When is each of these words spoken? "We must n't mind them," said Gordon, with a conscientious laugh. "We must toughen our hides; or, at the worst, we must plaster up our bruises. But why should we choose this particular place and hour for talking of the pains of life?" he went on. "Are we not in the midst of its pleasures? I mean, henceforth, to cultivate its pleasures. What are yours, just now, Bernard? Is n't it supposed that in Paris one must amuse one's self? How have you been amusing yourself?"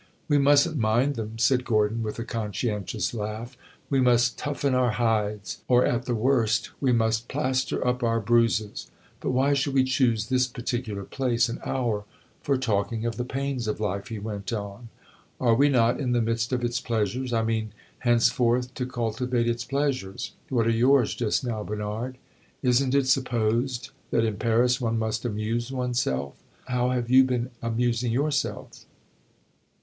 "We 0.27 0.39
must 0.39 0.67
n't 0.67 0.77
mind 0.79 1.13
them," 1.13 1.37
said 1.37 1.63
Gordon, 1.63 2.01
with 2.01 2.17
a 2.17 2.23
conscientious 2.25 3.13
laugh. 3.13 3.55
"We 3.87 4.01
must 4.01 4.35
toughen 4.35 4.73
our 4.73 4.93
hides; 4.93 5.61
or, 5.67 5.85
at 5.85 6.05
the 6.05 6.15
worst, 6.15 6.71
we 6.79 6.91
must 6.91 7.27
plaster 7.27 7.85
up 7.87 8.01
our 8.01 8.19
bruises. 8.19 8.89
But 9.19 9.29
why 9.29 9.53
should 9.53 9.75
we 9.75 9.83
choose 9.83 10.25
this 10.29 10.47
particular 10.47 11.03
place 11.03 11.49
and 11.49 11.59
hour 11.63 12.05
for 12.41 12.57
talking 12.57 13.05
of 13.05 13.17
the 13.17 13.23
pains 13.23 13.67
of 13.67 13.79
life?" 13.79 14.07
he 14.07 14.17
went 14.17 14.51
on. 14.51 14.89
"Are 15.39 15.53
we 15.53 15.69
not 15.69 15.99
in 15.99 16.13
the 16.13 16.21
midst 16.23 16.51
of 16.51 16.63
its 16.63 16.81
pleasures? 16.81 17.31
I 17.31 17.43
mean, 17.43 17.71
henceforth, 17.99 18.73
to 18.73 18.87
cultivate 18.87 19.47
its 19.47 19.65
pleasures. 19.65 20.31
What 20.49 20.65
are 20.65 20.71
yours, 20.71 21.13
just 21.13 21.45
now, 21.45 21.63
Bernard? 21.63 22.17
Is 22.63 22.83
n't 22.83 22.95
it 22.95 23.05
supposed 23.05 23.91
that 24.09 24.25
in 24.25 24.37
Paris 24.37 24.81
one 24.81 24.97
must 24.97 25.25
amuse 25.25 25.71
one's 25.71 25.99
self? 25.99 26.41
How 26.65 26.89
have 26.89 27.11
you 27.11 27.23
been 27.23 27.51
amusing 27.61 28.11
yourself?" 28.11 28.85